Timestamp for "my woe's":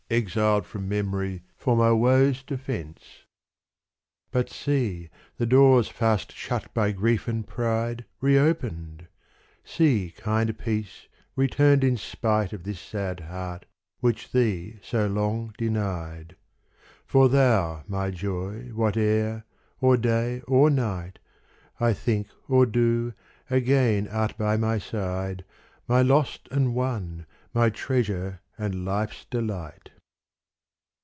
1.77-2.43